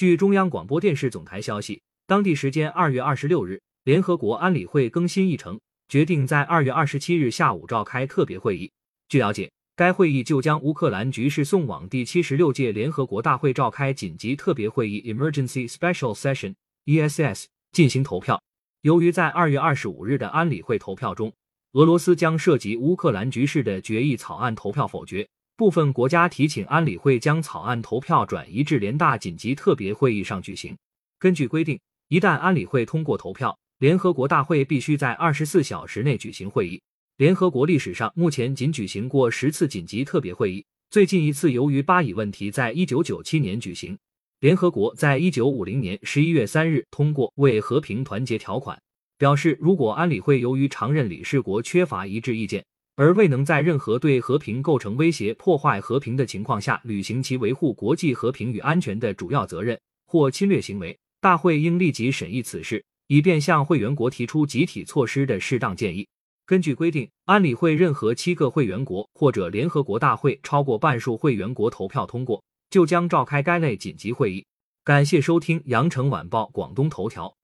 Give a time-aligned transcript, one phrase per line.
[0.00, 8.72] 据中央广播电视总台消息，当地时间二月二十六日，联合国安理会更新议程，决定在二月二十七日下午召开特别会议。
[9.10, 18.42] 据了解，该会议就将乌克兰局势送往第七十六届联合国大会召开紧急特别会议 （Emergency Special Session，ESS） 进行投票。
[18.80, 21.30] 由于在二月二十五日的安理会投票中，
[21.72, 25.28] 俄罗斯将涉及乌克兰局势的决议草案投票否决。
[25.60, 30.74] 部分国家提请安理会将草案投票转移至联大紧急特别会议上举行。
[31.18, 36.80] 根据规定，一旦安理会通过投票，联合国大会必须在二十四小时内举行会议。
[37.18, 43.98] 联合国历史上目前仅举行过十次紧急特别会议，最近一次由于巴以问题在一九九七年举行。
[44.38, 48.80] 联合国在一九五零年十一月三日通过为和平团结条款，
[49.18, 52.64] 表示如果安理会由于常任理事国缺乏一致意见。
[53.00, 66.06] 而未能在任何对和平构成威胁、破坏和平的情况下履行其维护国际和平与安全的主要责任或侵略行为，大会应立即审议此事，以便向会员国提出集体措施的适当建议。
[66.44, 74.44] 根据规定，安理会任何七个会员国或者联合国大会超过半数会员国投票通过，就将召开该类紧急会议。
[74.84, 77.34] 感谢收听羊城晚报广东头条。